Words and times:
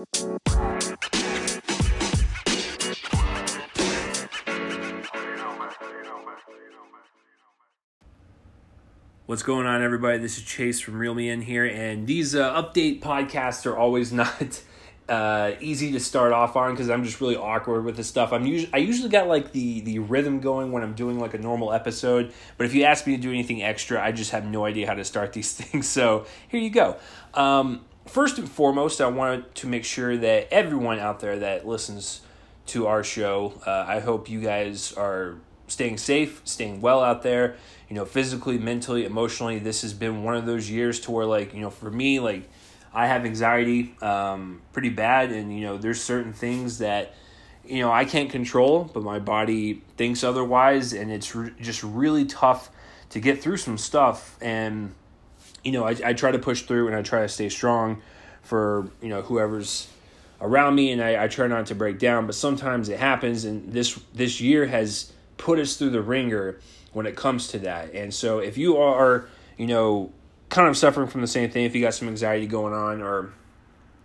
What's 0.00 0.12
going 9.42 9.66
on, 9.66 9.82
everybody? 9.82 10.16
This 10.16 10.38
is 10.38 10.44
Chase 10.44 10.80
from 10.80 10.96
Reel 10.96 11.12
Me 11.12 11.28
In 11.28 11.42
here, 11.42 11.66
and 11.66 12.06
these 12.06 12.34
uh, 12.34 12.62
update 12.62 13.00
podcasts 13.00 13.66
are 13.66 13.76
always 13.76 14.10
not 14.14 14.62
uh, 15.06 15.52
easy 15.60 15.92
to 15.92 16.00
start 16.00 16.32
off 16.32 16.56
on 16.56 16.70
because 16.70 16.88
I'm 16.88 17.04
just 17.04 17.20
really 17.20 17.36
awkward 17.36 17.84
with 17.84 17.98
this 17.98 18.06
stuff. 18.06 18.32
I'm 18.32 18.46
usually 18.46 18.72
I 18.72 18.78
usually 18.78 19.10
got 19.10 19.28
like 19.28 19.52
the 19.52 19.82
the 19.82 19.98
rhythm 19.98 20.40
going 20.40 20.72
when 20.72 20.82
I'm 20.82 20.94
doing 20.94 21.20
like 21.20 21.34
a 21.34 21.38
normal 21.38 21.74
episode, 21.74 22.32
but 22.56 22.64
if 22.64 22.72
you 22.72 22.84
ask 22.84 23.06
me 23.06 23.16
to 23.16 23.22
do 23.22 23.28
anything 23.28 23.62
extra, 23.62 24.02
I 24.02 24.12
just 24.12 24.30
have 24.30 24.46
no 24.46 24.64
idea 24.64 24.86
how 24.86 24.94
to 24.94 25.04
start 25.04 25.34
these 25.34 25.52
things. 25.56 25.86
So 25.86 26.24
here 26.48 26.60
you 26.60 26.70
go. 26.70 26.96
Um, 27.34 27.84
first 28.10 28.38
and 28.38 28.50
foremost, 28.50 29.00
I 29.00 29.06
wanted 29.06 29.54
to 29.56 29.66
make 29.66 29.84
sure 29.84 30.16
that 30.16 30.52
everyone 30.52 30.98
out 30.98 31.20
there 31.20 31.38
that 31.38 31.66
listens 31.66 32.22
to 32.66 32.86
our 32.86 33.04
show, 33.04 33.54
uh, 33.66 33.84
I 33.86 34.00
hope 34.00 34.28
you 34.28 34.40
guys 34.40 34.92
are 34.94 35.36
staying 35.68 35.98
safe, 35.98 36.42
staying 36.44 36.80
well 36.80 37.02
out 37.02 37.22
there, 37.22 37.56
you 37.88 37.94
know, 37.94 38.04
physically, 38.04 38.58
mentally, 38.58 39.04
emotionally. 39.04 39.58
This 39.60 39.82
has 39.82 39.94
been 39.94 40.24
one 40.24 40.36
of 40.36 40.44
those 40.44 40.68
years 40.68 40.98
to 41.00 41.12
where, 41.12 41.24
like, 41.24 41.54
you 41.54 41.60
know, 41.60 41.70
for 41.70 41.90
me, 41.90 42.18
like, 42.18 42.48
I 42.92 43.06
have 43.06 43.24
anxiety 43.24 43.94
um, 44.02 44.62
pretty 44.72 44.88
bad, 44.88 45.30
and, 45.30 45.54
you 45.54 45.60
know, 45.60 45.78
there's 45.78 46.02
certain 46.02 46.32
things 46.32 46.78
that, 46.78 47.14
you 47.64 47.78
know, 47.78 47.92
I 47.92 48.04
can't 48.04 48.30
control, 48.30 48.90
but 48.92 49.04
my 49.04 49.20
body 49.20 49.82
thinks 49.96 50.24
otherwise, 50.24 50.92
and 50.92 51.12
it's 51.12 51.34
re- 51.36 51.52
just 51.60 51.84
really 51.84 52.24
tough 52.24 52.70
to 53.10 53.20
get 53.20 53.40
through 53.40 53.58
some 53.58 53.78
stuff. 53.78 54.36
And, 54.40 54.94
you 55.64 55.72
know, 55.72 55.84
I, 55.84 55.96
I 56.04 56.12
try 56.12 56.30
to 56.30 56.38
push 56.38 56.62
through 56.62 56.86
and 56.86 56.96
I 56.96 57.02
try 57.02 57.22
to 57.22 57.28
stay 57.28 57.48
strong 57.48 58.02
for, 58.42 58.90
you 59.02 59.08
know, 59.08 59.22
whoever's 59.22 59.88
around 60.40 60.74
me 60.74 60.90
and 60.90 61.02
I, 61.02 61.24
I 61.24 61.28
try 61.28 61.46
not 61.46 61.66
to 61.66 61.74
break 61.74 61.98
down 61.98 62.24
but 62.24 62.34
sometimes 62.34 62.88
it 62.88 62.98
happens 62.98 63.44
and 63.44 63.70
this 63.72 64.00
this 64.14 64.40
year 64.40 64.66
has 64.66 65.12
put 65.36 65.58
us 65.58 65.76
through 65.76 65.90
the 65.90 66.00
ringer 66.00 66.58
when 66.92 67.06
it 67.06 67.16
comes 67.16 67.48
to 67.48 67.58
that. 67.60 67.94
And 67.94 68.12
so 68.12 68.38
if 68.38 68.58
you 68.58 68.78
are, 68.78 69.28
you 69.56 69.66
know, 69.66 70.12
kind 70.48 70.68
of 70.68 70.76
suffering 70.76 71.08
from 71.08 71.20
the 71.20 71.26
same 71.26 71.50
thing, 71.50 71.64
if 71.64 71.74
you 71.74 71.80
got 71.80 71.94
some 71.94 72.08
anxiety 72.08 72.46
going 72.46 72.74
on 72.74 73.00
or 73.00 73.32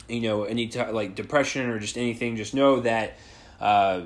you 0.08 0.22
know 0.22 0.44
any 0.44 0.68
t- 0.68 0.86
like 0.86 1.16
depression 1.16 1.70
or 1.70 1.80
just 1.80 1.98
anything, 1.98 2.38
just 2.38 2.54
know 2.54 2.80
that 2.82 3.18
uh, 3.60 4.02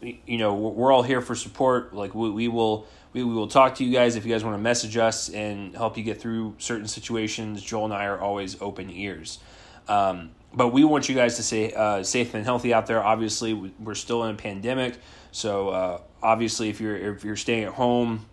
you 0.00 0.38
know 0.38 0.54
we're 0.54 0.92
all 0.92 1.02
here 1.02 1.20
for 1.20 1.34
support. 1.34 1.94
Like 1.94 2.14
we, 2.14 2.30
we 2.30 2.48
will 2.48 2.86
we, 3.12 3.24
we 3.24 3.34
will 3.34 3.48
talk 3.48 3.76
to 3.76 3.84
you 3.84 3.92
guys 3.92 4.16
if 4.16 4.24
you 4.24 4.32
guys 4.32 4.44
want 4.44 4.54
to 4.54 4.62
message 4.62 4.96
us 4.96 5.28
and 5.28 5.74
help 5.74 5.96
you 5.96 6.04
get 6.04 6.20
through 6.20 6.54
certain 6.58 6.86
situations. 6.86 7.62
Joel 7.62 7.86
and 7.86 7.94
I 7.94 8.06
are 8.06 8.20
always 8.20 8.60
open 8.60 8.90
ears. 8.90 9.38
Um, 9.88 10.30
but 10.52 10.68
we 10.68 10.84
want 10.84 11.08
you 11.08 11.14
guys 11.14 11.36
to 11.36 11.42
stay 11.42 11.72
uh, 11.72 12.02
safe 12.02 12.34
and 12.34 12.44
healthy 12.44 12.74
out 12.74 12.86
there. 12.86 13.02
Obviously, 13.02 13.54
we're 13.54 13.94
still 13.94 14.24
in 14.24 14.34
a 14.34 14.38
pandemic, 14.38 14.96
so 15.32 15.68
uh, 15.68 16.00
obviously, 16.22 16.68
if 16.68 16.80
you're 16.80 16.96
if 16.96 17.24
you're 17.24 17.36
staying 17.36 17.64
at 17.64 17.72
home, 17.72 18.26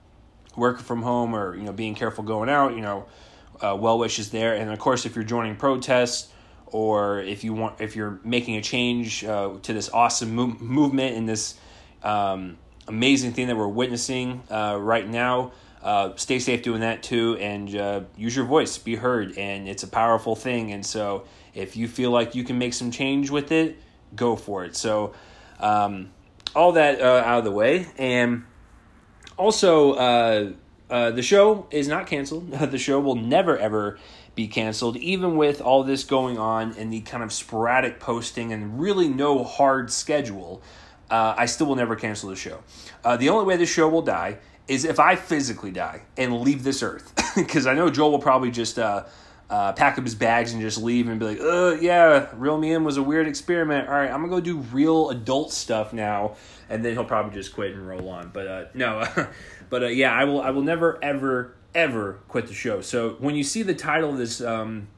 working 0.55 0.83
from 0.83 1.03
home, 1.03 1.36
or 1.36 1.55
you 1.55 1.64
know 1.64 1.73
being 1.73 1.94
careful 1.94 2.23
going 2.23 2.50
out, 2.50 2.73
you 2.73 2.81
know, 2.81 3.05
uh, 3.61 3.75
well 3.80 4.00
wishes 4.00 4.31
there. 4.31 4.55
And 4.55 4.72
of 4.72 4.80
course, 4.80 5.05
if 5.05 5.16
you're 5.16 5.23
joining 5.23 5.55
protests 5.55 6.30
or 6.67 7.22
if 7.22 7.44
you 7.44 7.53
want 7.53 7.80
if 7.80 7.95
you're 7.95 8.20
making 8.23 8.58
a 8.58 8.61
change 8.61 9.23
uh, 9.23 9.58
to 9.61 9.73
this 9.73 9.89
awesome 9.89 10.36
mo- 10.36 10.58
movement 10.59 11.16
and 11.16 11.28
this 11.28 11.58
um, 12.03 12.58
amazing 12.88 13.34
thing 13.34 13.48
that 13.48 13.58
we're 13.58 13.68
witnessing 13.68 14.44
uh, 14.50 14.78
right 14.80 15.08
now. 15.08 15.52
Uh, 15.82 16.16
stay 16.16 16.40
safe 16.40 16.64
doing 16.64 16.82
that 16.82 17.04
too, 17.04 17.38
and 17.38 17.76
uh, 17.76 18.02
use 18.16 18.36
your 18.36 18.46
voice, 18.46 18.78
be 18.78 18.96
heard, 18.96 19.38
and 19.38 19.70
it's 19.70 19.84
a 19.84 19.88
powerful 19.88 20.36
thing. 20.36 20.72
And 20.72 20.86
so, 20.86 21.26
if 21.54 21.78
you 21.78 21.88
feel 21.88 22.12
like 22.12 22.36
you 22.36 22.44
can 22.44 22.58
make 22.58 22.74
some 22.74 22.92
change 22.92 23.30
with 23.30 23.52
it, 23.52 23.78
go 24.16 24.36
for 24.36 24.66
it. 24.66 24.76
So, 24.76 25.14
um, 25.60 26.10
all 26.56 26.74
that 26.74 27.00
uh, 27.00 27.24
out 27.26 27.40
of 27.40 27.44
the 27.46 27.52
way, 27.52 27.88
and 27.98 28.44
also 29.38 29.94
uh, 29.94 30.52
uh, 30.90 31.11
the 31.11 31.22
show 31.22 31.67
is 31.72 31.88
not 31.88 32.08
canceled. 32.08 32.52
the 32.72 32.78
show 32.78 33.00
will 33.00 33.16
never 33.16 33.58
ever 33.58 34.00
be 34.36 34.48
canceled, 34.48 34.98
even 34.98 35.36
with 35.36 35.61
all 35.61 35.84
this 35.84 36.04
going 36.04 36.38
on 36.38 36.73
and 36.78 36.94
the 36.94 37.02
kind 37.02 37.23
of 37.23 37.34
sporadic 37.34 38.00
posting 38.00 38.54
and 38.54 38.80
really 38.80 39.10
no 39.10 39.44
hard 39.44 39.92
schedule. 39.92 40.61
Uh, 41.10 41.36
I 41.38 41.45
still 41.45 41.68
will 41.68 41.76
never 41.76 41.95
cancel 41.95 42.30
the 42.30 42.36
show. 42.36 42.60
Uh, 43.04 43.18
the 43.18 43.30
only 43.30 43.45
way 43.45 43.56
the 43.56 43.66
show 43.66 43.88
will 43.88 44.02
die 44.02 44.40
is 44.68 44.84
if 44.84 45.00
I 45.00 45.16
physically 45.16 45.72
die 45.72 46.02
and 46.18 46.42
leave 46.42 46.64
this 46.64 46.84
earth, 46.84 47.14
because 47.36 47.66
I 47.66 47.73
know 47.73 47.90
Joel 47.90 48.12
will 48.12 48.20
probably 48.20 48.52
just 48.52 48.78
uh, 48.78 49.06
uh, 49.50 49.72
pack 49.73 49.98
up 49.98 50.04
his 50.04 50.16
bags 50.16 50.52
and 50.52 50.62
just 50.62 50.78
leave 50.78 51.08
and 51.08 51.20
be 51.20 51.26
like, 51.26 51.40
uh, 51.40 51.78
yeah, 51.80 52.28
Reel 52.36 52.58
Me 52.58 52.73
In 52.73 52.84
was 52.84 52.98
a 52.98 53.04
weird 53.04 53.28
experiment. 53.28 53.88
All 53.88 53.94
right, 53.94 54.12
I'm 54.12 54.20
gonna 54.20 54.30
go 54.30 54.42
do 54.42 54.58
real 54.58 55.10
adult 55.10 55.54
stuff 55.54 55.94
now, 55.94 56.36
and 56.70 56.84
then 56.84 56.94
he'll 56.94 57.06
probably 57.06 57.34
just 57.34 57.54
quit 57.54 57.73
and 57.73 57.88
roll 57.88 58.10
on. 58.10 58.30
But 58.34 58.48
uh, 58.48 58.66
no, 58.73 59.08
but 59.70 59.96
yeah, 59.96 60.14
I 60.14 60.26
will. 60.26 60.42
I 60.42 60.50
will 60.50 60.64
never, 60.64 61.02
ever, 61.02 61.56
ever 61.73 62.20
quit 62.28 62.48
the 62.48 62.54
show. 62.54 62.82
So 62.82 63.12
when 63.20 63.36
you 63.36 63.44
see 63.44 63.64
the 63.64 63.76
title 63.76 64.10
of 64.10 64.17
this 64.17 64.42
um, 64.42 64.90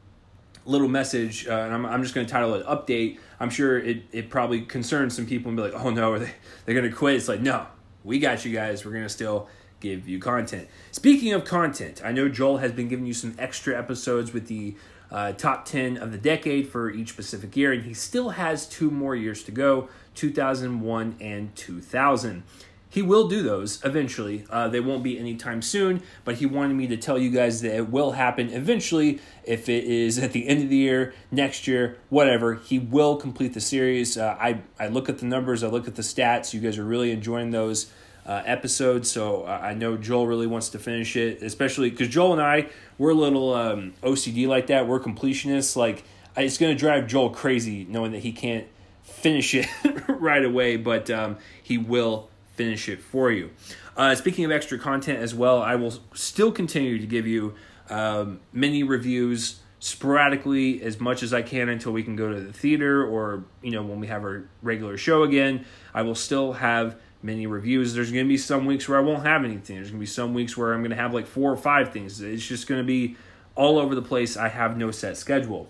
little 0.69 0.87
message, 0.87 1.47
uh, 1.47 1.51
and 1.51 1.73
I'm, 1.73 1.85
I'm 1.85 2.03
just 2.03 2.13
gonna 2.13 2.27
title 2.27 2.53
it 2.53 2.65
"Update," 2.65 3.19
I'm 3.39 3.49
sure 3.49 3.79
it 3.79 4.03
it 4.11 4.29
probably 4.29 4.61
concerns 4.61 5.15
some 5.15 5.25
people 5.25 5.49
and 5.49 5.57
be 5.57 5.63
like, 5.63 5.73
oh 5.73 5.89
no, 5.89 6.13
are 6.13 6.19
they 6.19 6.31
they're 6.65 6.75
gonna 6.75 6.91
quit? 6.91 7.15
It's 7.15 7.27
like 7.27 7.41
no, 7.41 7.65
we 8.03 8.19
got 8.19 8.45
you 8.45 8.53
guys. 8.53 8.85
We're 8.85 8.93
gonna 8.93 9.09
still 9.09 9.47
give 9.79 10.07
you 10.07 10.19
content. 10.19 10.67
Speaking 10.91 11.33
of 11.33 11.45
content, 11.45 12.01
I 12.03 12.11
know 12.11 12.29
Joel 12.29 12.57
has 12.57 12.71
been 12.71 12.87
giving 12.87 13.05
you 13.05 13.13
some 13.13 13.35
extra 13.39 13.77
episodes 13.77 14.33
with 14.33 14.47
the 14.47 14.75
uh, 15.11 15.31
top 15.31 15.65
10 15.65 15.97
of 15.97 16.11
the 16.11 16.17
decade 16.17 16.67
for 16.67 16.91
each 16.91 17.09
specific 17.09 17.55
year, 17.55 17.71
and 17.71 17.83
he 17.83 17.93
still 17.93 18.31
has 18.31 18.67
two 18.67 18.91
more 18.91 19.15
years 19.15 19.43
to 19.43 19.51
go 19.51 19.89
2001 20.15 21.15
and 21.19 21.55
2000. 21.55 22.43
He 22.91 23.03
will 23.03 23.27
do 23.27 23.43
those 23.43 23.83
eventually. 23.85 24.45
Uh, 24.49 24.67
they 24.67 24.79
won't 24.79 25.03
be 25.03 25.19
anytime 25.19 25.61
soon, 25.61 26.01
but 26.25 26.35
he 26.35 26.47
wanted 26.47 26.73
me 26.73 26.87
to 26.87 26.97
tell 26.97 27.19
you 27.19 27.29
guys 27.29 27.61
that 27.61 27.75
it 27.75 27.89
will 27.89 28.13
happen 28.13 28.49
eventually. 28.49 29.19
If 29.43 29.69
it 29.69 29.83
is 29.83 30.17
at 30.17 30.31
the 30.31 30.47
end 30.47 30.63
of 30.63 30.69
the 30.69 30.77
year, 30.77 31.13
next 31.29 31.67
year, 31.67 31.97
whatever, 32.09 32.55
he 32.55 32.79
will 32.79 33.15
complete 33.15 33.53
the 33.53 33.61
series. 33.61 34.17
Uh, 34.17 34.35
I, 34.39 34.61
I 34.79 34.87
look 34.87 35.07
at 35.07 35.19
the 35.19 35.27
numbers, 35.27 35.63
I 35.63 35.67
look 35.67 35.87
at 35.87 35.95
the 35.95 36.01
stats. 36.01 36.51
You 36.53 36.61
guys 36.61 36.79
are 36.79 36.83
really 36.83 37.11
enjoying 37.11 37.51
those 37.51 37.91
uh, 38.25 38.41
episode. 38.45 39.05
So 39.05 39.43
uh, 39.43 39.59
I 39.61 39.75
know 39.75 39.95
Joel 39.95 40.27
really 40.27 40.47
wants 40.47 40.69
to 40.69 40.79
finish 40.79 41.15
it, 41.15 41.43
especially 41.43 41.89
because 41.89 42.09
Joel 42.09 42.33
and 42.33 42.41
I 42.41 42.69
we're 42.97 43.11
a 43.11 43.15
little 43.15 43.53
um, 43.53 43.93
OCD 44.03 44.47
like 44.47 44.67
that. 44.67 44.87
We're 44.87 44.99
completionists. 44.99 45.75
Like 45.75 46.03
it's 46.37 46.57
going 46.57 46.75
to 46.75 46.79
drive 46.79 47.07
Joel 47.07 47.29
crazy 47.29 47.85
knowing 47.89 48.11
that 48.11 48.19
he 48.19 48.31
can't 48.31 48.67
finish 49.03 49.55
it 49.55 49.67
right 50.07 50.43
away, 50.43 50.77
but 50.77 51.09
um, 51.09 51.37
he 51.63 51.77
will 51.77 52.29
finish 52.59 52.89
it 52.89 52.99
for 52.99 53.31
you. 53.31 53.49
Uh, 53.95 54.13
speaking 54.15 54.43
of 54.43 54.51
extra 54.51 54.77
content 54.77 55.17
as 55.19 55.33
well, 55.33 55.61
I 55.61 55.75
will 55.75 55.93
still 56.13 56.51
continue 56.51 56.99
to 56.99 57.07
give 57.07 57.25
you 57.25 57.55
um, 57.89 58.41
mini 58.51 58.83
reviews 58.83 59.61
sporadically 59.79 60.83
as 60.83 60.99
much 60.99 61.23
as 61.23 61.33
I 61.33 61.41
can 61.41 61.69
until 61.69 61.93
we 61.93 62.03
can 62.03 62.17
go 62.17 62.33
to 62.33 62.41
the 62.41 62.51
theater 62.51 63.01
or 63.07 63.45
you 63.63 63.71
know 63.71 63.81
when 63.81 64.01
we 64.01 64.07
have 64.07 64.23
our 64.23 64.43
regular 64.61 64.97
show 64.97 65.23
again. 65.23 65.63
I 65.93 66.01
will 66.01 66.15
still 66.15 66.51
have 66.51 66.97
many 67.23 67.47
reviews. 67.47 67.93
There's 67.93 68.11
going 68.11 68.25
to 68.25 68.27
be 68.29 68.37
some 68.37 68.65
weeks 68.65 68.89
where 68.89 68.97
I 68.97 69.01
won't 69.01 69.23
have 69.23 69.45
anything. 69.45 69.77
There's 69.77 69.91
going 69.91 69.99
to 69.99 70.03
be 70.03 70.05
some 70.05 70.33
weeks 70.33 70.57
where 70.57 70.73
I'm 70.73 70.81
going 70.81 70.91
to 70.91 70.97
have 70.97 71.13
like 71.13 71.27
four 71.27 71.49
or 71.49 71.57
five 71.57 71.93
things. 71.93 72.19
It's 72.19 72.45
just 72.45 72.67
going 72.67 72.81
to 72.81 72.87
be 72.87 73.15
all 73.55 73.79
over 73.79 73.95
the 73.95 74.01
place. 74.01 74.35
I 74.35 74.49
have 74.49 74.75
no 74.75 74.91
set 74.91 75.15
schedule. 75.15 75.69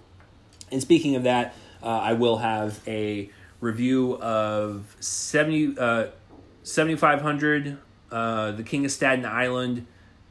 And 0.72 0.82
speaking 0.82 1.16
of 1.16 1.22
that, 1.24 1.54
uh, 1.84 1.86
I 1.86 2.14
will 2.14 2.38
have 2.38 2.80
a 2.88 3.30
review 3.62 4.20
of 4.22 4.96
70, 5.00 5.78
uh, 5.78 6.08
7500, 6.70 7.78
uh, 8.12 8.52
The 8.52 8.64
King 8.64 8.86
of 8.86 8.92
Staten 8.92 9.26
Island, 9.26 9.86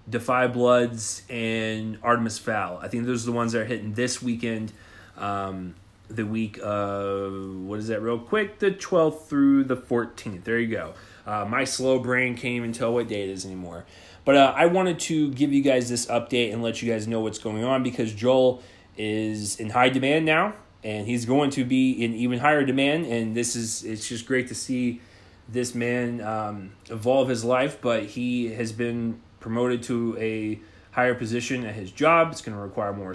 Da 0.08 0.18
5 0.18 0.52
Bloods, 0.52 1.22
and 1.28 1.98
Artemis 2.02 2.38
Fowl. 2.38 2.78
I 2.82 2.88
think 2.88 3.06
those 3.06 3.24
are 3.24 3.26
the 3.26 3.36
ones 3.36 3.52
that 3.52 3.62
are 3.62 3.66
hitting 3.66 3.94
this 3.94 4.22
weekend. 4.22 4.72
Um, 5.16 5.74
the 6.08 6.24
week 6.24 6.58
of 6.62 7.54
what 7.66 7.78
is 7.78 7.88
that 7.88 8.00
real 8.00 8.18
quick 8.18 8.60
the 8.60 8.70
12th 8.70 9.26
through 9.26 9.64
the 9.64 9.76
14th 9.76 10.44
there 10.44 10.58
you 10.58 10.68
go 10.68 10.94
uh, 11.26 11.44
my 11.44 11.64
slow 11.64 11.98
brain 11.98 12.34
can't 12.34 12.54
even 12.54 12.72
tell 12.72 12.94
what 12.94 13.08
day 13.08 13.24
it 13.24 13.28
is 13.28 13.44
anymore 13.44 13.84
but 14.24 14.34
uh, 14.34 14.52
i 14.56 14.64
wanted 14.64 14.98
to 14.98 15.30
give 15.32 15.52
you 15.52 15.62
guys 15.62 15.90
this 15.90 16.06
update 16.06 16.50
and 16.50 16.62
let 16.62 16.80
you 16.80 16.90
guys 16.90 17.06
know 17.06 17.20
what's 17.20 17.38
going 17.38 17.62
on 17.62 17.82
because 17.82 18.14
joel 18.14 18.62
is 18.96 19.60
in 19.60 19.68
high 19.68 19.90
demand 19.90 20.24
now 20.24 20.54
and 20.82 21.06
he's 21.06 21.26
going 21.26 21.50
to 21.50 21.62
be 21.62 21.92
in 21.92 22.14
even 22.14 22.38
higher 22.38 22.64
demand 22.64 23.04
and 23.04 23.36
this 23.36 23.54
is 23.54 23.84
it's 23.84 24.08
just 24.08 24.24
great 24.26 24.48
to 24.48 24.54
see 24.54 25.02
this 25.48 25.74
man 25.74 26.20
um, 26.20 26.72
evolve 26.90 27.28
his 27.28 27.44
life 27.44 27.78
but 27.80 28.04
he 28.04 28.52
has 28.52 28.72
been 28.72 29.20
promoted 29.40 29.82
to 29.82 30.16
a 30.18 30.58
higher 30.92 31.14
position 31.14 31.64
at 31.64 31.74
his 31.74 31.90
job 31.90 32.30
it's 32.32 32.42
going 32.42 32.56
to 32.56 32.62
require 32.62 32.92
more 32.92 33.14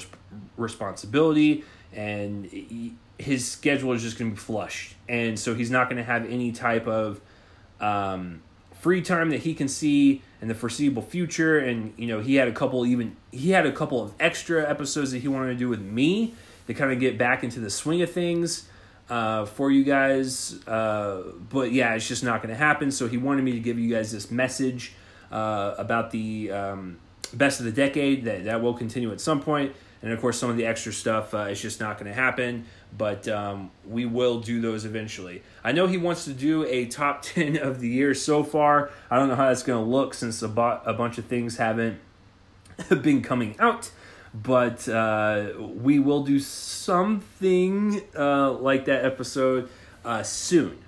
responsibility 0.57 1.63
and 1.93 2.45
he, 2.45 2.95
his 3.19 3.49
schedule 3.49 3.93
is 3.93 4.01
just 4.01 4.17
going 4.17 4.31
to 4.31 4.35
be 4.35 4.39
flushed, 4.39 4.95
and 5.07 5.39
so 5.39 5.53
he's 5.53 5.71
not 5.71 5.89
going 5.89 5.97
to 5.97 6.03
have 6.03 6.29
any 6.29 6.51
type 6.51 6.87
of 6.87 7.21
um, 7.79 8.41
free 8.79 9.01
time 9.01 9.29
that 9.29 9.41
he 9.41 9.53
can 9.53 9.67
see 9.67 10.21
in 10.41 10.47
the 10.47 10.55
foreseeable 10.55 11.01
future. 11.01 11.59
And 11.59 11.93
you 11.97 12.07
know, 12.07 12.19
he 12.21 12.35
had 12.35 12.47
a 12.47 12.51
couple 12.51 12.85
even 12.85 13.15
he 13.31 13.51
had 13.51 13.65
a 13.65 13.71
couple 13.71 14.01
of 14.01 14.13
extra 14.19 14.67
episodes 14.67 15.11
that 15.11 15.19
he 15.19 15.27
wanted 15.27 15.53
to 15.53 15.55
do 15.55 15.69
with 15.69 15.81
me 15.81 16.33
to 16.67 16.73
kind 16.73 16.91
of 16.91 16.99
get 16.99 17.17
back 17.17 17.43
into 17.43 17.59
the 17.59 17.69
swing 17.69 18.01
of 18.01 18.11
things. 18.11 18.67
Uh, 19.13 19.45
for 19.45 19.69
you 19.69 19.83
guys. 19.83 20.59
Uh, 20.67 21.21
but 21.49 21.71
yeah, 21.71 21.93
it's 21.93 22.07
just 22.07 22.23
not 22.23 22.41
going 22.41 22.49
to 22.49 22.57
happen. 22.57 22.89
So 22.89 23.07
he 23.07 23.17
wanted 23.17 23.43
me 23.43 23.51
to 23.51 23.59
give 23.59 23.77
you 23.77 23.93
guys 23.93 24.11
this 24.11 24.31
message 24.31 24.93
uh, 25.31 25.75
about 25.77 26.09
the 26.09 26.51
um, 26.51 26.97
best 27.31 27.59
of 27.59 27.67
the 27.67 27.71
decade 27.71 28.25
that, 28.25 28.45
that 28.45 28.63
will 28.63 28.73
continue 28.73 29.11
at 29.11 29.21
some 29.21 29.39
point. 29.39 29.75
And 30.01 30.11
of 30.11 30.19
course, 30.19 30.39
some 30.39 30.49
of 30.49 30.57
the 30.57 30.65
extra 30.65 30.91
stuff 30.91 31.31
uh, 31.35 31.41
is 31.41 31.61
just 31.61 31.79
not 31.79 31.99
going 31.99 32.11
to 32.11 32.13
happen, 32.13 32.65
but 32.97 33.27
um, 33.27 33.69
we 33.87 34.07
will 34.07 34.39
do 34.39 34.59
those 34.59 34.83
eventually. 34.83 35.43
I 35.63 35.73
know 35.73 35.85
he 35.85 35.97
wants 35.97 36.25
to 36.25 36.33
do 36.33 36.65
a 36.65 36.85
top 36.85 37.21
10 37.21 37.57
of 37.57 37.81
the 37.81 37.89
year 37.89 38.15
so 38.15 38.43
far. 38.43 38.89
I 39.11 39.19
don't 39.19 39.29
know 39.29 39.35
how 39.35 39.49
that's 39.49 39.61
going 39.61 39.81
to 39.81 39.89
look 39.89 40.15
since 40.15 40.41
a, 40.41 40.47
bo- 40.47 40.81
a 40.85 40.93
bunch 40.93 41.19
of 41.19 41.25
things 41.25 41.57
haven't 41.57 41.99
been 42.89 43.21
coming 43.21 43.55
out 43.59 43.91
but 44.33 44.87
uh, 44.89 45.51
we 45.59 45.99
will 45.99 46.23
do 46.23 46.39
something 46.39 48.01
uh, 48.17 48.51
like 48.53 48.85
that 48.85 49.05
episode 49.05 49.69
uh, 50.03 50.23
soon. 50.23 50.79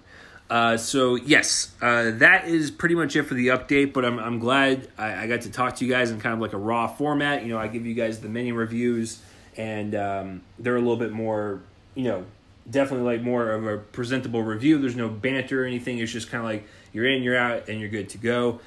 Uh, 0.49 0.77
so 0.77 1.15
yes, 1.15 1.71
uh, 1.81 2.11
that 2.11 2.47
is 2.47 2.69
pretty 2.69 2.95
much 2.95 3.15
it 3.15 3.23
for 3.23 3.33
the 3.33 3.47
update. 3.47 3.93
But 3.93 4.05
I'm 4.05 4.19
I'm 4.19 4.39
glad 4.39 4.87
I, 4.97 5.23
I, 5.23 5.27
got 5.27 5.41
to 5.41 5.51
talk 5.51 5.75
to 5.77 5.85
you 5.85 5.91
guys 5.91 6.11
in 6.11 6.19
kind 6.19 6.33
of 6.33 6.39
like 6.39 6.53
a 6.53 6.57
raw 6.57 6.87
format. 6.87 7.43
You 7.43 7.49
know, 7.49 7.57
I 7.57 7.67
give 7.67 7.85
you 7.85 7.95
guys 7.95 8.19
the 8.19 8.29
mini 8.29 8.51
reviews, 8.51 9.21
and 9.57 9.95
um, 9.95 10.41
they're 10.59 10.75
a 10.75 10.79
little 10.79 10.97
bit 10.97 11.11
more, 11.11 11.61
you 11.95 12.03
know, 12.03 12.25
definitely 12.69 13.05
like 13.05 13.23
more 13.23 13.51
of 13.51 13.65
a 13.65 13.77
presentable 13.77 14.43
review. 14.43 14.77
There's 14.77 14.95
no 14.95 15.09
banter 15.09 15.63
or 15.63 15.65
anything. 15.65 15.97
It's 15.97 16.11
just 16.11 16.29
kind 16.29 16.43
of 16.43 16.49
like 16.49 16.67
you're 16.93 17.07
in, 17.07 17.23
you're 17.23 17.37
out, 17.37 17.67
and 17.67 17.79
you're 17.79 17.89
good 17.89 18.09
to 18.09 18.19
go. 18.19 18.59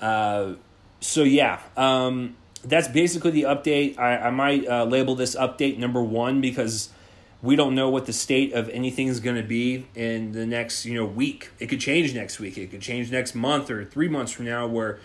Uh, 0.00 0.54
so 1.00 1.24
yeah. 1.24 1.60
Um, 1.76 2.36
that's 2.64 2.88
basically 2.88 3.30
the 3.30 3.42
update. 3.42 3.98
I, 3.98 4.16
I 4.18 4.30
might 4.30 4.66
uh, 4.66 4.84
label 4.84 5.14
this 5.14 5.34
update 5.36 5.78
number 5.78 6.02
one 6.02 6.40
because 6.40 6.90
we 7.40 7.56
don't 7.56 7.74
know 7.74 7.88
what 7.88 8.06
the 8.06 8.12
state 8.12 8.52
of 8.52 8.68
anything 8.70 9.06
is 9.06 9.20
going 9.20 9.36
to 9.36 9.46
be 9.46 9.86
in 9.94 10.32
the 10.32 10.46
next 10.46 10.84
you 10.84 10.94
know 10.94 11.04
week. 11.04 11.50
It 11.58 11.68
could 11.68 11.80
change 11.80 12.14
next 12.14 12.40
week. 12.40 12.58
It 12.58 12.70
could 12.70 12.80
change 12.80 13.12
next 13.12 13.34
month 13.34 13.70
or 13.70 13.84
three 13.84 14.08
months 14.08 14.32
from 14.32 14.46
now, 14.46 14.66
where 14.66 14.98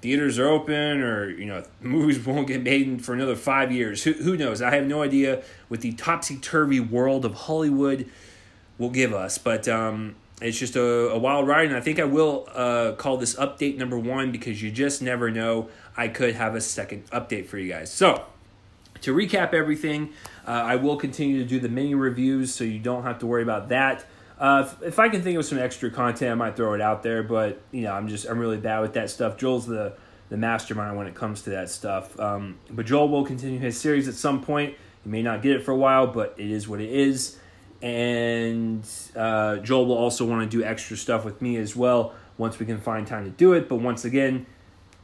theaters 0.00 0.38
are 0.38 0.48
open 0.48 1.02
or 1.02 1.28
you 1.28 1.44
know 1.44 1.64
movies 1.80 2.24
won't 2.24 2.46
get 2.46 2.62
made 2.62 3.04
for 3.04 3.14
another 3.14 3.36
five 3.36 3.70
years. 3.70 4.04
Who 4.04 4.12
who 4.12 4.36
knows? 4.36 4.62
I 4.62 4.74
have 4.74 4.86
no 4.86 5.02
idea 5.02 5.42
what 5.68 5.80
the 5.80 5.92
topsy 5.92 6.36
turvy 6.38 6.80
world 6.80 7.24
of 7.24 7.34
Hollywood 7.34 8.08
will 8.78 8.90
give 8.90 9.12
us, 9.12 9.38
but 9.38 9.68
um, 9.68 10.16
it's 10.40 10.58
just 10.58 10.76
a, 10.76 11.10
a 11.10 11.18
wild 11.18 11.48
ride, 11.48 11.68
and 11.68 11.76
I 11.76 11.80
think 11.80 11.98
I 11.98 12.04
will 12.04 12.48
uh, 12.54 12.92
call 12.92 13.16
this 13.16 13.34
update 13.36 13.78
number 13.78 13.98
one 13.98 14.32
because 14.32 14.62
you 14.62 14.70
just 14.70 15.00
never 15.00 15.30
know. 15.30 15.68
I 15.96 16.08
could 16.08 16.34
have 16.34 16.54
a 16.54 16.60
second 16.60 17.10
update 17.10 17.46
for 17.46 17.56
you 17.56 17.72
guys. 17.72 17.90
So, 17.90 18.26
to 19.00 19.14
recap 19.14 19.54
everything, 19.54 20.12
uh, 20.46 20.50
I 20.50 20.76
will 20.76 20.96
continue 20.96 21.38
to 21.42 21.48
do 21.48 21.58
the 21.58 21.70
mini 21.70 21.94
reviews 21.94 22.54
so 22.54 22.64
you 22.64 22.78
don't 22.78 23.02
have 23.04 23.18
to 23.20 23.26
worry 23.26 23.42
about 23.42 23.70
that. 23.70 24.04
Uh, 24.38 24.66
if, 24.66 24.82
if, 24.82 24.98
I 24.98 25.08
can 25.08 25.22
think 25.22 25.38
of 25.38 25.46
some 25.46 25.56
extra 25.56 25.90
content, 25.90 26.30
I 26.30 26.34
might 26.34 26.56
throw 26.56 26.74
it 26.74 26.82
out 26.82 27.02
there, 27.02 27.22
but 27.22 27.62
you 27.72 27.82
know, 27.82 27.92
I'm 27.92 28.08
just 28.08 28.26
I'm 28.26 28.38
really 28.38 28.58
bad 28.58 28.80
with 28.80 28.92
that 28.92 29.08
stuff. 29.08 29.38
Joel's 29.38 29.66
the 29.66 29.94
the 30.28 30.36
mastermind 30.36 30.96
when 30.96 31.06
it 31.06 31.14
comes 31.14 31.42
to 31.42 31.50
that 31.50 31.70
stuff. 31.70 32.18
Um, 32.18 32.58
but 32.70 32.84
Joel 32.84 33.08
will 33.08 33.24
continue 33.24 33.58
his 33.58 33.80
series 33.80 34.08
at 34.08 34.14
some 34.14 34.42
point. 34.42 34.74
You 35.04 35.10
may 35.10 35.22
not 35.22 35.40
get 35.40 35.52
it 35.52 35.64
for 35.64 35.70
a 35.70 35.76
while, 35.76 36.08
but 36.08 36.34
it 36.36 36.50
is 36.50 36.68
what 36.68 36.80
it 36.80 36.90
is. 36.90 37.38
And 37.82 38.86
uh, 39.14 39.56
Joel 39.56 39.86
will 39.86 39.98
also 39.98 40.24
want 40.24 40.50
to 40.50 40.56
do 40.56 40.64
extra 40.64 40.96
stuff 40.96 41.24
with 41.24 41.42
me 41.42 41.56
as 41.56 41.76
well 41.76 42.14
once 42.38 42.58
we 42.58 42.66
can 42.66 42.80
find 42.80 43.06
time 43.06 43.24
to 43.24 43.30
do 43.30 43.52
it. 43.52 43.68
But 43.68 43.76
once 43.76 44.04
again, 44.04 44.46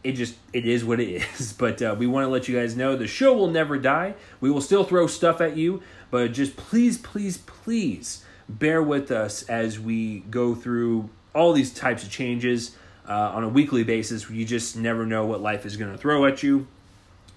it 0.03 0.13
just 0.13 0.37
it 0.53 0.67
is 0.67 0.85
what 0.85 1.01
it 1.01 1.23
is. 1.39 1.53
But 1.53 1.83
uh, 1.83 1.95
we 1.99 2.07
want 2.07 2.25
to 2.25 2.29
let 2.29 2.49
you 2.49 2.59
guys 2.59 2.77
know 2.77 2.97
the 2.97 3.07
show 3.07 3.35
will 3.35 3.51
never 3.51 3.79
die. 3.79 4.15
We 4.41 4.51
will 4.51 4.61
still 4.61 4.85
throw 4.85 5.07
stuff 5.07 5.41
at 5.41 5.57
you 5.57 5.83
but 6.13 6.35
just 6.35 6.57
please 6.57 6.99
please 6.99 7.39
please 7.39 8.23
bear 8.47 8.83
with 8.83 9.11
us 9.11 9.45
as 9.45 9.81
we 9.81 10.21
go 10.31 10.55
through 10.55 11.09
all 11.35 11.55
these 11.55 11.73
types 11.73 12.05
of 12.05 12.11
changes 12.11 12.77
uh, 13.09 13.33
on 13.35 13.43
a 13.43 13.49
weekly 13.49 13.83
basis. 13.83 14.29
You 14.29 14.45
just 14.45 14.77
never 14.77 15.07
know 15.07 15.25
what 15.25 15.41
life 15.41 15.65
is 15.65 15.79
going 15.79 15.91
to 15.91 15.97
throw 15.97 16.27
at 16.27 16.43
you. 16.43 16.67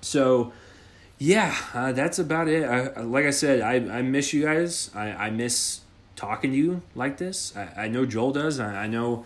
So 0.02 0.52
yeah 1.18 1.56
uh, 1.74 1.92
that's 1.92 2.20
about 2.20 2.48
it 2.48 2.64
I, 2.64 3.02
like 3.02 3.26
i 3.26 3.32
said 3.32 3.62
I, 3.62 3.76
I 3.98 4.02
miss 4.02 4.34
you 4.34 4.44
guys 4.44 4.92
I, 4.94 5.12
I 5.12 5.30
miss 5.30 5.82
talking 6.16 6.52
to 6.52 6.58
you 6.58 6.82
like 6.94 7.18
this 7.18 7.56
i, 7.56 7.84
I 7.84 7.88
know 7.88 8.06
joel 8.06 8.32
does 8.32 8.60
I, 8.60 8.84
I 8.84 8.88
know 8.88 9.26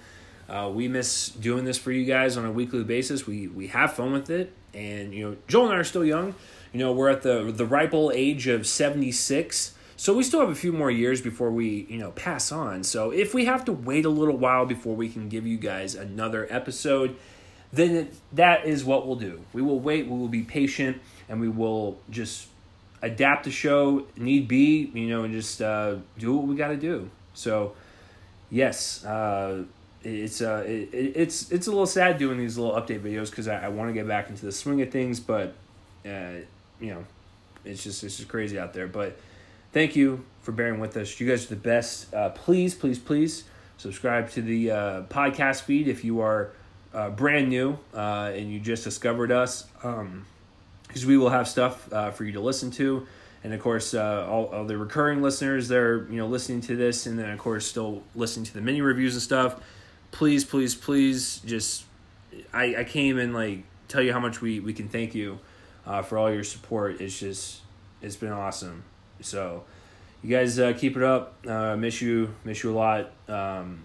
uh, 0.50 0.70
we 0.74 0.88
miss 0.88 1.30
doing 1.30 1.64
this 1.64 1.78
for 1.78 1.92
you 1.92 2.06
guys 2.06 2.36
on 2.36 2.46
a 2.46 2.52
weekly 2.52 2.84
basis. 2.84 3.28
We 3.28 3.48
we 3.48 3.68
have 3.68 3.94
fun 3.94 4.12
with 4.12 4.30
it, 4.30 4.52
and 4.74 5.14
you 5.14 5.30
know, 5.30 5.38
Joel 5.48 5.66
and 5.66 5.74
I 5.74 5.78
are 5.78 5.84
still 5.84 6.04
young. 6.04 6.34
You 6.74 6.80
know, 6.80 6.92
we're 6.92 7.10
at 7.10 7.22
the 7.22 7.52
the 7.52 7.66
ripe 7.66 7.94
old 7.94 8.14
age 8.14 8.48
of 8.48 8.66
seventy 8.66 9.12
six. 9.12 9.76
So 9.96 10.16
we 10.16 10.24
still 10.24 10.40
have 10.40 10.50
a 10.50 10.56
few 10.56 10.72
more 10.72 10.90
years 10.90 11.20
before 11.20 11.52
we, 11.52 11.86
you 11.90 11.98
know, 11.98 12.12
pass 12.12 12.54
on. 12.54 12.86
So 12.86 13.12
if 13.12 13.34
we 13.34 13.44
have 13.46 13.66
to 13.66 13.74
wait 13.74 14.06
a 14.06 14.10
little 14.10 14.38
while 14.38 14.66
before 14.66 14.96
we 14.96 15.10
can 15.10 15.28
give 15.28 15.46
you 15.46 15.58
guys 15.58 15.94
another 15.94 16.48
episode, 16.50 17.18
then 17.72 18.10
that 18.34 18.66
is 18.66 18.84
what 18.84 19.06
we'll 19.06 19.16
do. 19.16 19.42
We 19.54 19.62
will 19.62 19.80
wait, 19.80 20.08
we 20.08 20.18
will 20.18 20.28
be 20.28 20.44
patient, 20.44 21.02
and 21.28 21.40
we 21.40 21.50
will 21.50 22.00
just 22.10 22.48
adapt 23.02 23.46
the 23.46 23.52
show 23.52 24.06
need 24.18 24.48
be, 24.48 24.92
you 24.94 25.08
know, 25.08 25.24
and 25.24 25.34
just 25.34 25.62
uh, 25.62 25.96
do 26.18 26.36
what 26.36 26.48
we 26.48 26.56
got 26.56 26.70
to 26.70 26.78
do. 26.78 27.10
So, 27.34 27.74
yes, 28.50 29.06
uh, 29.06 29.64
it's 30.02 30.42
uh 30.42 30.64
it, 30.66 30.90
it's 30.94 31.52
it's 31.52 31.68
a 31.68 31.70
little 31.70 31.86
sad 31.86 32.18
doing 32.18 32.38
these 32.38 32.58
little 32.58 32.80
update 32.80 33.02
videos 33.02 33.30
because 33.30 33.50
I, 33.50 33.66
I 33.66 33.68
want 33.68 33.90
to 33.90 33.94
get 33.94 34.08
back 34.08 34.30
into 34.30 34.46
the 34.46 34.52
swing 34.52 34.82
of 34.82 34.92
things, 34.92 35.20
but 35.20 35.54
uh, 36.06 36.40
you 36.80 36.94
know, 36.94 37.06
it's 37.66 37.84
just 37.84 38.04
it's 38.04 38.18
just 38.18 38.30
crazy 38.30 38.58
out 38.58 38.74
there. 38.74 38.88
But 38.88 39.20
thank 39.74 39.96
you 39.96 40.24
for 40.42 40.52
bearing 40.52 40.80
with 40.80 40.96
us. 40.98 41.20
You 41.20 41.28
guys 41.28 41.46
are 41.46 41.50
the 41.50 41.56
best. 41.58 42.14
Uh, 42.14 42.30
please, 42.30 42.74
please, 42.74 42.98
please 42.98 43.44
subscribe 43.78 44.30
to 44.32 44.42
the 44.42 44.72
uh, 44.72 45.02
podcast 45.04 45.62
feed 45.62 45.88
if 45.88 46.04
you 46.04 46.22
are 46.22 46.52
uh, 46.94 47.10
brand 47.10 47.50
new 47.50 47.78
uh, 47.94 48.32
and 48.34 48.52
you 48.52 48.60
just 48.60 48.84
discovered 48.84 49.32
us, 49.32 49.64
because 49.64 50.00
um, 50.00 50.26
we 51.06 51.18
will 51.18 51.30
have 51.30 51.48
stuff 51.48 51.92
uh, 51.94 52.12
for 52.12 52.24
you 52.26 52.34
to 52.34 52.42
listen 52.42 52.72
to. 52.72 53.06
And 53.44 53.54
of 53.54 53.62
course, 53.62 53.94
uh, 53.94 54.28
all, 54.30 54.48
all 54.48 54.66
the 54.66 54.78
recurring 54.78 55.22
listeners, 55.22 55.68
they're 55.68 56.06
you 56.10 56.18
know 56.18 56.28
listening 56.28 56.62
to 56.62 56.76
this, 56.76 57.06
and 57.06 57.18
then 57.18 57.30
of 57.30 57.40
course 57.40 57.66
still 57.66 58.04
listening 58.16 58.46
to 58.46 58.54
the 58.54 58.62
mini 58.62 58.82
reviews 58.82 59.14
and 59.14 59.22
stuff 59.22 59.62
please, 60.12 60.44
please, 60.44 60.76
please, 60.76 61.40
just 61.46 61.84
I 62.54 62.76
I 62.78 62.84
can't 62.84 63.06
even 63.06 63.34
like 63.34 63.64
tell 63.88 64.02
you 64.02 64.14
how 64.14 64.20
much 64.20 64.42
we 64.42 64.60
we 64.60 64.74
can 64.74 64.90
thank 64.90 65.16
you 65.16 65.40
uh, 65.86 66.02
for 66.02 66.18
all 66.18 66.32
your 66.32 66.44
support. 66.44 67.02
It's 67.02 67.20
just 67.20 67.62
it's 68.02 68.16
been 68.16 68.32
awesome. 68.32 68.84
So 69.22 69.64
you 70.24 70.30
guys 70.30 70.60
uh, 70.60 70.74
keep 70.74 70.98
it 70.98 71.04
up. 71.04 71.46
Miss 71.78 72.02
you, 72.02 72.34
miss 72.44 72.64
you 72.64 72.72
a 72.72 72.78
lot. 72.78 73.12
Um, 73.28 73.84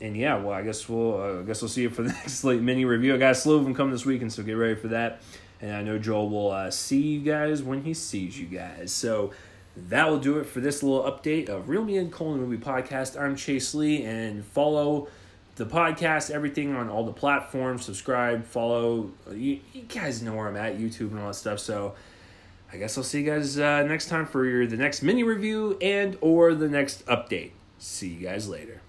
and 0.00 0.16
yeah, 0.16 0.36
well, 0.36 0.52
I 0.52 0.62
guess 0.62 0.88
we'll 0.88 1.20
uh, 1.20 1.40
I 1.40 1.42
guess 1.42 1.62
we'll 1.62 1.68
see 1.68 1.82
you 1.82 1.90
for 1.90 2.02
the 2.02 2.12
next 2.12 2.44
late 2.44 2.60
mini 2.60 2.84
review. 2.84 3.14
I 3.14 3.18
got 3.18 3.32
a 3.32 3.34
slew 3.34 3.56
of 3.56 3.64
them 3.64 3.74
coming 3.74 3.92
this 3.92 4.06
weekend, 4.06 4.32
so 4.32 4.42
get 4.42 4.52
ready 4.52 4.74
for 4.74 4.88
that. 4.88 5.20
And 5.60 5.72
I 5.74 5.82
know 5.82 5.98
Joel 5.98 6.30
will 6.30 6.50
uh, 6.50 6.70
see 6.70 7.00
you 7.00 7.20
guys 7.20 7.62
when 7.62 7.82
he 7.82 7.92
sees 7.92 8.38
you 8.38 8.46
guys. 8.46 8.92
So 8.92 9.32
that 9.76 10.08
will 10.08 10.18
do 10.18 10.38
it 10.38 10.44
for 10.46 10.60
this 10.60 10.82
little 10.82 11.02
update 11.02 11.48
of 11.48 11.68
Reel 11.68 11.84
Me 11.84 11.98
and 11.98 12.10
Colin 12.10 12.40
Movie 12.40 12.62
Podcast. 12.62 13.20
I'm 13.20 13.36
Chase 13.36 13.74
Lee, 13.74 14.04
and 14.04 14.44
follow 14.44 15.08
the 15.56 15.66
podcast, 15.66 16.30
everything 16.30 16.74
on 16.74 16.88
all 16.88 17.04
the 17.04 17.12
platforms. 17.12 17.84
Subscribe, 17.84 18.46
follow. 18.46 19.10
You, 19.30 19.60
you 19.74 19.82
guys 19.82 20.22
know 20.22 20.34
where 20.34 20.48
I'm 20.48 20.56
at, 20.56 20.78
YouTube 20.78 21.10
and 21.10 21.20
all 21.20 21.26
that 21.26 21.34
stuff. 21.34 21.58
So 21.58 21.94
I 22.72 22.78
guess 22.78 22.96
I'll 22.96 23.04
see 23.04 23.20
you 23.20 23.30
guys 23.30 23.58
uh, 23.58 23.82
next 23.82 24.08
time 24.08 24.26
for 24.26 24.46
your, 24.46 24.66
the 24.66 24.76
next 24.76 25.02
mini 25.02 25.22
review 25.22 25.76
and 25.82 26.16
or 26.22 26.54
the 26.54 26.68
next 26.68 27.04
update. 27.06 27.50
See 27.78 28.08
you 28.08 28.26
guys 28.26 28.48
later. 28.48 28.80